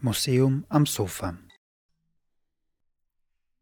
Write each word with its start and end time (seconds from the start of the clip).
Museum 0.00 0.64
am 0.70 0.86
Sofa 0.86 1.38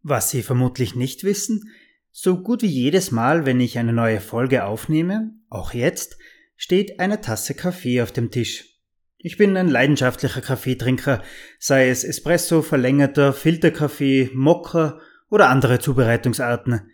Was 0.03 0.31
Sie 0.31 0.43
vermutlich 0.43 0.95
nicht 0.95 1.25
wissen, 1.25 1.72
so 2.12 2.41
gut 2.41 2.62
wie 2.62 2.67
jedes 2.67 3.11
Mal, 3.11 3.46
wenn 3.46 3.59
ich 3.59 3.79
eine 3.79 3.93
neue 3.93 4.21
Folge 4.21 4.64
aufnehme, 4.64 5.33
auch 5.49 5.75
jetzt, 5.75 6.19
steht 6.56 7.01
eine 7.01 7.21
Tasse 7.21 7.54
Kaffee 7.54 8.01
auf 8.01 8.13
dem 8.13 8.31
Tisch. 8.31 8.77
Ich 9.17 9.37
bin 9.37 9.56
ein 9.56 9.69
leidenschaftlicher 9.69 10.40
Kaffeetrinker, 10.40 11.22
sei 11.58 11.88
es 11.88 12.04
Espresso, 12.04 12.63
verlängerter, 12.63 13.33
Filterkaffee, 13.33 14.31
Mokka 14.35 15.01
oder 15.31 15.49
andere 15.49 15.81
Zubereitungsarten. 15.81 16.92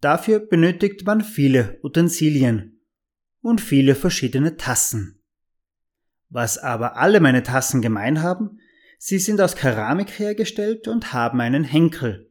Dafür 0.00 0.38
benötigt 0.38 1.04
man 1.04 1.22
viele 1.22 1.80
Utensilien 1.82 2.79
und 3.40 3.60
viele 3.60 3.94
verschiedene 3.94 4.56
Tassen. 4.56 5.22
Was 6.28 6.58
aber 6.58 6.96
alle 6.96 7.20
meine 7.20 7.42
Tassen 7.42 7.82
gemein 7.82 8.22
haben, 8.22 8.58
sie 8.98 9.18
sind 9.18 9.40
aus 9.40 9.56
Keramik 9.56 10.18
hergestellt 10.18 10.88
und 10.88 11.12
haben 11.12 11.40
einen 11.40 11.64
Henkel. 11.64 12.30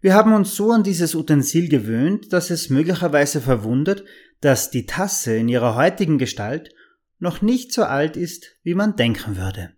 Wir 0.00 0.14
haben 0.14 0.32
uns 0.32 0.54
so 0.54 0.70
an 0.70 0.84
dieses 0.84 1.14
Utensil 1.14 1.68
gewöhnt, 1.68 2.32
dass 2.32 2.50
es 2.50 2.70
möglicherweise 2.70 3.40
verwundert, 3.40 4.04
dass 4.40 4.70
die 4.70 4.86
Tasse 4.86 5.36
in 5.36 5.48
ihrer 5.48 5.74
heutigen 5.74 6.18
Gestalt 6.18 6.72
noch 7.18 7.42
nicht 7.42 7.72
so 7.72 7.82
alt 7.82 8.16
ist, 8.16 8.46
wie 8.62 8.74
man 8.74 8.94
denken 8.94 9.36
würde. 9.36 9.72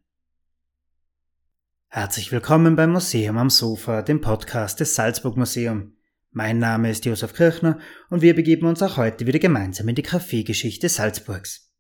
Herzlich 1.89 2.31
willkommen 2.31 2.77
beim 2.77 2.93
Museum 2.93 3.39
am 3.39 3.51
Sofa, 3.51 4.03
dem 4.03 4.21
Podcast 4.21 4.81
des 4.81 4.95
Salzburg 4.95 5.37
Museum. 5.37 5.97
Mein 6.33 6.59
Name 6.61 6.91
ist 6.91 7.05
Josef 7.07 7.35
Kirchner 7.35 7.81
und 8.09 8.23
wir 8.23 8.37
begeben 8.37 8.67
uns 8.67 8.83
auch 8.83 8.97
heute 8.97 9.27
wieder 9.27 9.41
gemeinsam 9.41 9.89
in 9.89 9.97
die 9.97 10.03
Kaffeegeschichte 10.03 10.89
Salzburgs. 10.89 11.73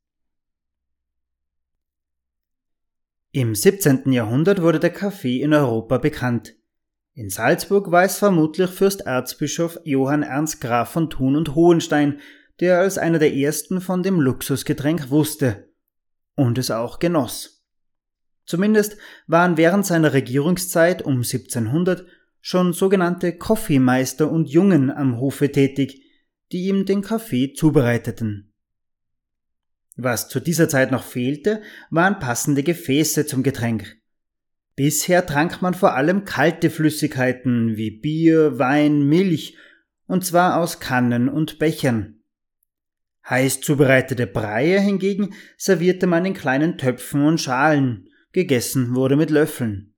Im 3.31 3.55
17. 3.55 4.11
Jahrhundert 4.11 4.61
wurde 4.61 4.81
der 4.81 4.91
Kaffee 4.91 5.41
in 5.41 5.55
Europa 5.55 5.99
bekannt. 5.99 6.57
In 7.15 7.31
Salzburg 7.31 7.93
war 7.93 8.03
es 8.03 8.19
vermutlich 8.19 8.71
Fürsterzbischof 8.71 9.79
Johann 9.85 10.25
Ernst 10.25 10.61
Graf 10.61 10.91
von 10.91 11.11
Thun 11.11 11.37
und 11.37 11.55
Hohenstein, 11.55 12.19
der 12.59 12.81
als 12.81 12.99
einer 12.99 13.21
der 13.21 13.33
ersten 13.33 13.81
von 13.81 14.03
dem 14.03 14.21
Luxusgetränk 14.21 15.11
wusste 15.11 15.73
und 16.35 16.59
es 16.59 16.73
auch 16.73 16.99
genoss. 16.99 17.65
Zumindest 18.47 18.97
waren 19.29 19.57
während 19.57 19.87
seiner 19.87 20.13
Regierungszeit 20.13 21.03
um 21.03 21.19
1700 21.19 22.05
schon 22.41 22.73
sogenannte 22.73 23.37
Kaffeemeister 23.37 24.31
und 24.31 24.49
Jungen 24.49 24.91
am 24.91 25.19
Hofe 25.21 25.53
tätig, 25.53 26.03
die 26.53 26.67
ihm 26.67 26.87
den 26.87 27.03
Kaffee 27.03 27.53
zubereiteten. 27.53 28.53
Was 29.97 30.29
zu 30.29 30.41
dieser 30.41 30.69
Zeit 30.69 30.91
noch 30.91 31.05
fehlte, 31.05 31.63
waren 31.91 32.19
passende 32.19 32.63
Gefäße 32.63 33.27
zum 33.27 33.43
Getränk. 33.43 33.99
Bisher 34.75 35.27
trank 35.27 35.61
man 35.61 35.75
vor 35.75 35.95
allem 35.95 36.25
kalte 36.25 36.71
Flüssigkeiten 36.71 37.77
wie 37.77 37.91
Bier, 37.91 38.59
Wein, 38.59 39.03
Milch, 39.03 39.57
und 40.07 40.25
zwar 40.25 40.57
aus 40.57 40.81
Kannen 40.81 41.29
und 41.29 41.59
Bechern. 41.59 42.23
Heiß 43.29 43.61
zubereitete 43.61 44.27
Breie 44.27 44.81
hingegen 44.81 45.35
servierte 45.59 46.07
man 46.07 46.25
in 46.25 46.35
kleinen 46.35 46.79
Töpfen 46.79 47.27
und 47.27 47.41
Schalen, 47.41 48.09
gegessen 48.33 48.95
wurde 48.95 49.17
mit 49.17 49.31
Löffeln. 49.31 49.90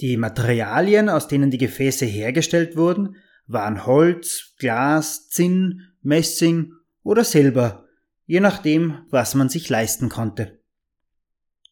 Die 0.00 0.16
Materialien, 0.16 1.10
aus 1.10 1.28
denen 1.28 1.50
die 1.50 1.58
Gefäße 1.58 2.06
hergestellt 2.06 2.76
wurden, 2.76 3.16
waren 3.46 3.84
Holz, 3.84 4.54
Glas, 4.58 5.28
Zinn, 5.28 5.82
Messing 6.02 6.72
oder 7.02 7.24
Silber, 7.24 7.86
je 8.24 8.40
nachdem, 8.40 9.02
was 9.10 9.34
man 9.34 9.48
sich 9.48 9.68
leisten 9.68 10.08
konnte. 10.08 10.60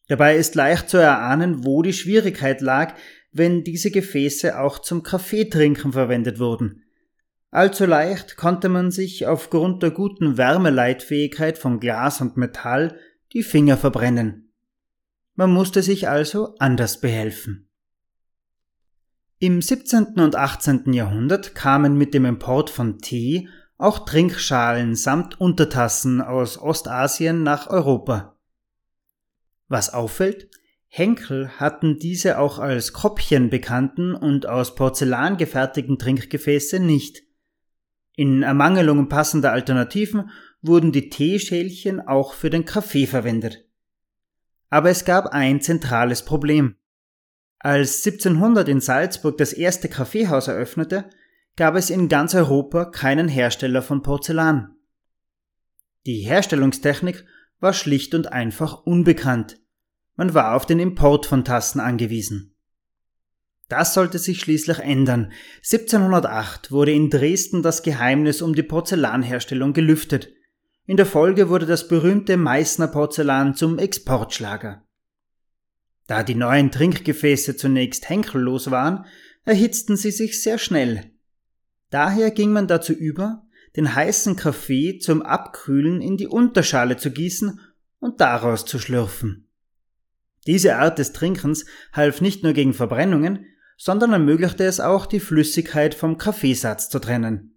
Dabei 0.07 0.35
ist 0.35 0.55
leicht 0.55 0.89
zu 0.89 0.97
erahnen, 0.97 1.63
wo 1.65 1.81
die 1.81 1.93
Schwierigkeit 1.93 2.61
lag, 2.61 2.95
wenn 3.31 3.63
diese 3.63 3.91
Gefäße 3.91 4.59
auch 4.59 4.79
zum 4.79 5.03
Kaffeetrinken 5.03 5.93
verwendet 5.93 6.39
wurden. 6.39 6.83
Allzu 7.51 7.85
leicht 7.85 8.35
konnte 8.35 8.69
man 8.69 8.91
sich 8.91 9.25
aufgrund 9.25 9.81
der 9.81 9.91
guten 9.91 10.37
Wärmeleitfähigkeit 10.37 11.57
von 11.57 11.79
Glas 11.79 12.21
und 12.21 12.37
Metall 12.37 12.99
die 13.33 13.43
Finger 13.43 13.77
verbrennen. 13.77 14.51
Man 15.35 15.51
musste 15.51 15.81
sich 15.81 16.09
also 16.09 16.55
anders 16.59 17.01
behelfen. 17.01 17.68
Im 19.41 19.61
17. 19.61 20.19
und 20.19 20.35
18. 20.35 20.91
Jahrhundert 20.91 21.55
kamen 21.55 21.97
mit 21.97 22.13
dem 22.13 22.25
Import 22.25 22.69
von 22.69 22.99
Tee 22.99 23.47
auch 23.77 23.99
Trinkschalen 23.99 24.95
samt 24.95 25.39
Untertassen 25.39 26.19
aus 26.19 26.61
Ostasien 26.61 27.43
nach 27.43 27.69
Europa. 27.69 28.37
Was 29.69 29.93
auffällt, 29.93 30.49
Henkel 30.89 31.47
hatten 31.57 31.99
diese 31.99 32.37
auch 32.37 32.59
als 32.59 32.91
Koppchen 32.91 33.49
bekannten 33.49 34.13
und 34.13 34.45
aus 34.45 34.75
Porzellan 34.75 35.37
gefertigten 35.37 35.97
Trinkgefäße 35.97 36.81
nicht. 36.81 37.23
In 38.17 38.43
Ermangelung 38.43 39.07
passender 39.07 39.53
Alternativen 39.53 40.31
wurden 40.61 40.91
die 40.91 41.09
Teeschälchen 41.09 42.01
auch 42.05 42.33
für 42.33 42.49
den 42.49 42.65
Kaffee 42.65 43.07
verwendet. 43.07 43.65
Aber 44.69 44.89
es 44.89 45.05
gab 45.05 45.27
ein 45.27 45.61
zentrales 45.61 46.25
Problem. 46.25 46.75
Als 47.59 48.05
1700 48.05 48.69
in 48.69 48.79
Salzburg 48.79 49.37
das 49.37 49.51
erste 49.51 49.89
Kaffeehaus 49.89 50.47
eröffnete, 50.47 51.09
gab 51.57 51.75
es 51.75 51.89
in 51.89 52.07
ganz 52.07 52.33
Europa 52.33 52.85
keinen 52.85 53.27
Hersteller 53.27 53.81
von 53.81 54.01
Porzellan. 54.01 54.77
Die 56.05 56.21
Herstellungstechnik 56.21 57.25
war 57.59 57.73
schlicht 57.73 58.15
und 58.15 58.31
einfach 58.31 58.85
unbekannt. 58.85 59.59
Man 60.15 60.33
war 60.33 60.55
auf 60.55 60.65
den 60.65 60.79
Import 60.79 61.25
von 61.25 61.43
Tassen 61.43 61.81
angewiesen. 61.81 62.55
Das 63.67 63.93
sollte 63.93 64.19
sich 64.19 64.39
schließlich 64.39 64.79
ändern. 64.79 65.31
1708 65.57 66.71
wurde 66.71 66.93
in 66.93 67.09
Dresden 67.09 67.61
das 67.61 67.83
Geheimnis 67.83 68.41
um 68.41 68.55
die 68.55 68.63
Porzellanherstellung 68.63 69.73
gelüftet. 69.73 70.29
In 70.85 70.97
der 70.97 71.05
Folge 71.05 71.49
wurde 71.49 71.65
das 71.65 71.87
berühmte 71.87 72.37
Meißner 72.37 72.87
Porzellan 72.87 73.53
zum 73.53 73.77
Exportschlager. 73.77 74.83
Da 76.09 76.23
die 76.23 76.33
neuen 76.33 76.71
Trinkgefäße 76.71 77.55
zunächst 77.55 78.09
henkellos 78.09 78.71
waren, 78.71 79.05
erhitzten 79.45 79.95
sie 79.95 80.09
sich 80.09 80.41
sehr 80.41 80.57
schnell. 80.57 81.11
Daher 81.91 82.31
ging 82.31 82.51
man 82.51 82.67
dazu 82.67 82.93
über, 82.93 83.45
den 83.75 83.93
heißen 83.93 84.35
Kaffee 84.35 84.97
zum 84.97 85.21
Abkühlen 85.21 86.01
in 86.01 86.17
die 86.17 86.25
Unterschale 86.25 86.97
zu 86.97 87.11
gießen 87.11 87.59
und 87.99 88.21
daraus 88.21 88.65
zu 88.65 88.79
schlürfen. 88.79 89.49
Diese 90.47 90.77
Art 90.77 90.97
des 90.97 91.13
Trinkens 91.13 91.67
half 91.93 92.21
nicht 92.21 92.41
nur 92.41 92.53
gegen 92.53 92.73
Verbrennungen, 92.73 93.45
sondern 93.77 94.11
ermöglichte 94.11 94.63
es 94.63 94.79
auch, 94.79 95.05
die 95.05 95.19
Flüssigkeit 95.19 95.93
vom 95.93 96.17
Kaffeesatz 96.17 96.89
zu 96.89 96.97
trennen. 96.97 97.55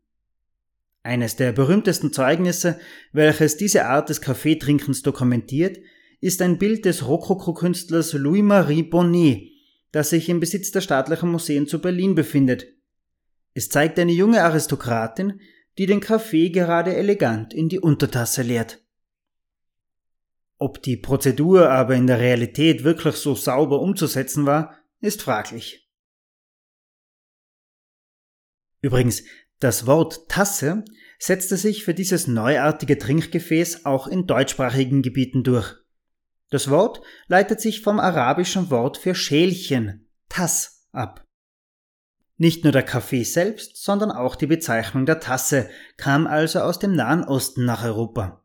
Eines 1.02 1.36
der 1.36 1.52
berühmtesten 1.52 2.12
Zeugnisse, 2.12 2.78
welches 3.12 3.56
diese 3.56 3.86
Art 3.86 4.10
des 4.10 4.20
Kaffeetrinkens 4.20 5.00
dokumentiert, 5.00 5.78
ist 6.22 6.40
ein 6.40 6.56
Bild 6.56 6.84
des 6.84 7.06
Rokoko-Künstlers 7.06 8.12
Louis-Marie 8.12 8.84
Bonnet, 8.84 9.50
das 9.90 10.10
sich 10.10 10.28
im 10.28 10.38
Besitz 10.38 10.70
der 10.70 10.80
Staatlichen 10.80 11.28
Museen 11.28 11.66
zu 11.66 11.80
Berlin 11.80 12.14
befindet. 12.14 12.68
Es 13.54 13.68
zeigt 13.68 13.98
eine 13.98 14.12
junge 14.12 14.42
Aristokratin, 14.44 15.40
die 15.78 15.86
den 15.86 15.98
Kaffee 15.98 16.50
gerade 16.50 16.94
elegant 16.94 17.52
in 17.52 17.68
die 17.68 17.80
Untertasse 17.80 18.42
leert. 18.42 18.84
Ob 20.58 20.80
die 20.80 20.96
Prozedur 20.96 21.70
aber 21.70 21.96
in 21.96 22.06
der 22.06 22.20
Realität 22.20 22.84
wirklich 22.84 23.16
so 23.16 23.34
sauber 23.34 23.80
umzusetzen 23.80 24.46
war, 24.46 24.78
ist 25.00 25.22
fraglich. 25.22 25.90
Übrigens, 28.80 29.24
das 29.58 29.86
Wort 29.86 30.28
Tasse 30.28 30.84
setzte 31.18 31.56
sich 31.56 31.84
für 31.84 31.94
dieses 31.94 32.28
neuartige 32.28 32.96
Trinkgefäß 32.96 33.86
auch 33.86 34.06
in 34.06 34.28
deutschsprachigen 34.28 35.02
Gebieten 35.02 35.42
durch. 35.42 35.81
Das 36.52 36.68
Wort 36.68 37.00
leitet 37.28 37.62
sich 37.62 37.80
vom 37.80 37.98
arabischen 37.98 38.68
Wort 38.68 38.98
für 38.98 39.14
Schälchen, 39.14 40.06
Tass, 40.28 40.86
ab. 40.92 41.24
Nicht 42.36 42.62
nur 42.62 42.74
der 42.74 42.82
Kaffee 42.82 43.22
selbst, 43.22 43.82
sondern 43.82 44.10
auch 44.10 44.36
die 44.36 44.46
Bezeichnung 44.46 45.06
der 45.06 45.18
Tasse 45.18 45.70
kam 45.96 46.26
also 46.26 46.60
aus 46.60 46.78
dem 46.78 46.94
Nahen 46.94 47.24
Osten 47.24 47.64
nach 47.64 47.82
Europa. 47.84 48.44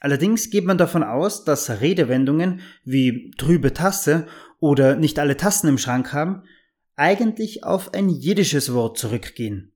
Allerdings 0.00 0.48
geht 0.48 0.64
man 0.64 0.78
davon 0.78 1.02
aus, 1.02 1.44
dass 1.44 1.82
Redewendungen 1.82 2.62
wie 2.82 3.30
trübe 3.36 3.74
Tasse 3.74 4.26
oder 4.58 4.96
nicht 4.96 5.18
alle 5.18 5.36
Tassen 5.36 5.68
im 5.68 5.76
Schrank 5.76 6.14
haben 6.14 6.44
eigentlich 6.96 7.62
auf 7.62 7.92
ein 7.92 8.08
jiddisches 8.08 8.72
Wort 8.72 8.96
zurückgehen. 8.96 9.74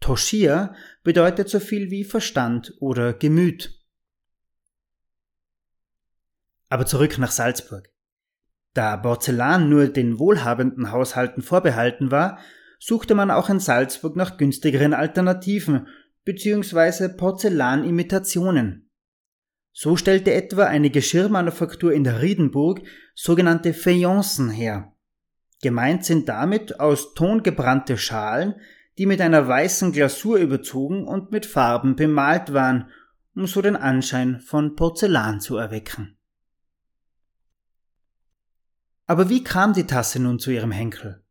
Toshia 0.00 0.74
bedeutet 1.02 1.50
so 1.50 1.60
viel 1.60 1.90
wie 1.90 2.04
Verstand 2.04 2.72
oder 2.80 3.12
Gemüt. 3.12 3.75
Aber 6.68 6.86
zurück 6.86 7.18
nach 7.18 7.30
Salzburg. 7.30 7.88
Da 8.74 8.96
Porzellan 8.96 9.68
nur 9.68 9.88
den 9.88 10.18
wohlhabenden 10.18 10.92
Haushalten 10.92 11.42
vorbehalten 11.42 12.10
war, 12.10 12.38
suchte 12.78 13.14
man 13.14 13.30
auch 13.30 13.48
in 13.48 13.60
Salzburg 13.60 14.16
nach 14.16 14.36
günstigeren 14.36 14.92
Alternativen, 14.92 15.88
bzw. 16.24 17.08
Porzellanimitationen. 17.08 18.90
So 19.72 19.96
stellte 19.96 20.34
etwa 20.34 20.64
eine 20.64 20.90
Geschirrmanufaktur 20.90 21.92
in 21.92 22.04
der 22.04 22.20
Riedenburg 22.20 22.82
sogenannte 23.14 23.72
Fayencen 23.72 24.50
her. 24.50 24.92
Gemeint 25.62 26.04
sind 26.04 26.28
damit 26.28 26.80
aus 26.80 27.14
Ton 27.14 27.42
gebrannte 27.42 27.96
Schalen, 27.96 28.56
die 28.98 29.06
mit 29.06 29.20
einer 29.20 29.46
weißen 29.46 29.92
Glasur 29.92 30.38
überzogen 30.38 31.06
und 31.06 31.30
mit 31.30 31.46
Farben 31.46 31.96
bemalt 31.96 32.52
waren, 32.52 32.90
um 33.34 33.46
so 33.46 33.62
den 33.62 33.76
Anschein 33.76 34.40
von 34.40 34.76
Porzellan 34.76 35.40
zu 35.40 35.56
erwecken. 35.56 36.15
Aber 39.06 39.28
wie 39.28 39.44
kam 39.44 39.72
die 39.72 39.86
Tasse 39.86 40.20
nun 40.20 40.38
zu 40.38 40.50
ihrem 40.50 40.72
Henkel? 40.72 41.22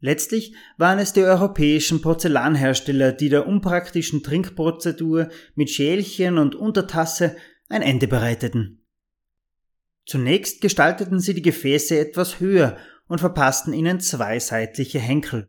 Letztlich 0.00 0.54
waren 0.76 0.98
es 0.98 1.12
die 1.12 1.22
europäischen 1.22 2.00
Porzellanhersteller, 2.00 3.12
die 3.12 3.28
der 3.28 3.46
unpraktischen 3.46 4.22
Trinkprozedur 4.22 5.28
mit 5.54 5.70
Schälchen 5.70 6.38
und 6.38 6.54
Untertasse 6.54 7.36
ein 7.68 7.82
Ende 7.82 8.06
bereiteten. 8.06 8.84
Zunächst 10.04 10.60
gestalteten 10.60 11.18
sie 11.18 11.34
die 11.34 11.42
Gefäße 11.42 11.98
etwas 11.98 12.38
höher 12.38 12.76
und 13.08 13.18
verpassten 13.18 13.72
ihnen 13.72 13.98
zwei 14.00 14.38
seitliche 14.38 15.00
Henkel. 15.00 15.48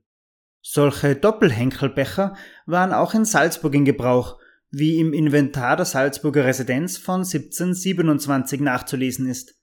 Solche 0.62 1.16
Doppelhenkelbecher 1.16 2.36
waren 2.66 2.94
auch 2.94 3.14
in 3.14 3.26
Salzburg 3.26 3.76
in 3.76 3.86
Gebrauch, 3.86 4.40
wie 4.70 5.00
im 5.00 5.14
Inventar 5.14 5.76
der 5.76 5.86
Salzburger 5.86 6.46
Residenz 6.46 6.98
von 6.98 7.22
1727 7.22 8.60
nachzulesen 8.60 9.28
ist. 9.28 9.57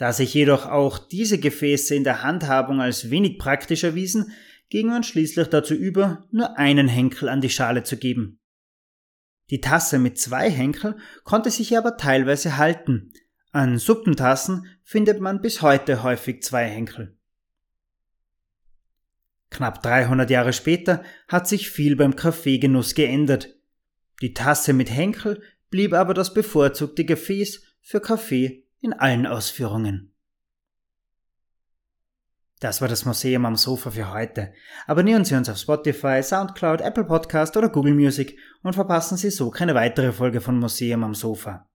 Da 0.00 0.14
sich 0.14 0.32
jedoch 0.32 0.64
auch 0.64 0.96
diese 0.96 1.38
Gefäße 1.38 1.94
in 1.94 2.04
der 2.04 2.22
Handhabung 2.22 2.80
als 2.80 3.10
wenig 3.10 3.38
praktisch 3.38 3.84
erwiesen, 3.84 4.32
ging 4.70 4.86
man 4.86 5.02
schließlich 5.02 5.48
dazu 5.48 5.74
über, 5.74 6.26
nur 6.30 6.56
einen 6.56 6.88
Henkel 6.88 7.28
an 7.28 7.42
die 7.42 7.50
Schale 7.50 7.82
zu 7.82 7.98
geben. 7.98 8.40
Die 9.50 9.60
Tasse 9.60 9.98
mit 9.98 10.18
zwei 10.18 10.50
Henkel 10.50 10.96
konnte 11.22 11.50
sich 11.50 11.76
aber 11.76 11.98
teilweise 11.98 12.56
halten. 12.56 13.12
An 13.52 13.76
Suppentassen 13.76 14.64
findet 14.84 15.20
man 15.20 15.42
bis 15.42 15.60
heute 15.60 16.02
häufig 16.02 16.42
zwei 16.42 16.64
Henkel. 16.64 17.18
Knapp 19.50 19.82
300 19.82 20.30
Jahre 20.30 20.54
später 20.54 21.04
hat 21.28 21.46
sich 21.46 21.68
viel 21.68 21.94
beim 21.94 22.16
Kaffeegenuss 22.16 22.94
geändert. 22.94 23.54
Die 24.22 24.32
Tasse 24.32 24.72
mit 24.72 24.90
Henkel 24.90 25.42
blieb 25.68 25.92
aber 25.92 26.14
das 26.14 26.32
bevorzugte 26.32 27.04
Gefäß 27.04 27.60
für 27.82 28.00
Kaffee 28.00 28.64
in 28.80 28.92
allen 28.92 29.26
Ausführungen. 29.26 30.12
Das 32.60 32.82
war 32.82 32.88
das 32.88 33.06
Museum 33.06 33.46
am 33.46 33.56
Sofa 33.56 33.90
für 33.90 34.12
heute. 34.12 34.52
Abonnieren 34.86 35.24
Sie 35.24 35.34
uns 35.34 35.48
auf 35.48 35.56
Spotify, 35.56 36.22
Soundcloud, 36.22 36.82
Apple 36.82 37.04
Podcast 37.04 37.56
oder 37.56 37.70
Google 37.70 37.94
Music 37.94 38.38
und 38.62 38.74
verpassen 38.74 39.16
Sie 39.16 39.30
so 39.30 39.50
keine 39.50 39.74
weitere 39.74 40.12
Folge 40.12 40.42
von 40.42 40.58
Museum 40.58 41.02
am 41.02 41.14
Sofa. 41.14 41.70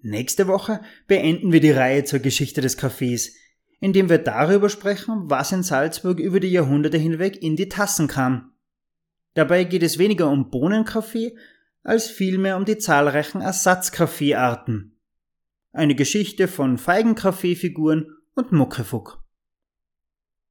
Nächste 0.00 0.46
Woche 0.46 0.80
beenden 1.06 1.52
wir 1.52 1.60
die 1.60 1.72
Reihe 1.72 2.04
zur 2.04 2.20
Geschichte 2.20 2.62
des 2.62 2.78
Cafés, 2.78 3.32
indem 3.80 4.08
wir 4.08 4.18
darüber 4.18 4.70
sprechen, 4.70 5.28
was 5.28 5.52
in 5.52 5.62
Salzburg 5.62 6.18
über 6.18 6.40
die 6.40 6.52
Jahrhunderte 6.52 6.96
hinweg 6.96 7.42
in 7.42 7.56
die 7.56 7.68
Tassen 7.68 8.08
kam. 8.08 8.54
Dabei 9.34 9.64
geht 9.64 9.82
es 9.82 9.98
weniger 9.98 10.30
um 10.30 10.48
Bohnenkaffee, 10.48 11.36
als 11.86 12.10
vielmehr 12.10 12.56
um 12.56 12.64
die 12.64 12.78
zahlreichen 12.78 13.40
Ersatzkaffeearten. 13.40 14.98
Eine 15.70 15.94
Geschichte 15.94 16.48
von 16.48 16.78
Feigenkaffeefiguren 16.78 18.10
und 18.34 18.50
Muckefuck. 18.50 19.22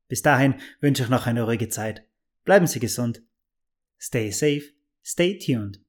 Bis 0.07 0.21
dahin 0.21 0.55
wünsche 0.79 1.03
ich 1.03 1.09
noch 1.09 1.27
eine 1.27 1.43
ruhige 1.43 1.67
Zeit. 1.67 2.07
Bleiben 2.45 2.67
Sie 2.67 2.79
gesund. 2.79 3.21
Stay 3.99 4.31
safe, 4.31 4.63
stay 5.03 5.37
tuned. 5.37 5.81